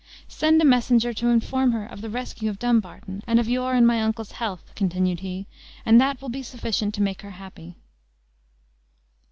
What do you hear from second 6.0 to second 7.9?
that will be sufficient to make her happy."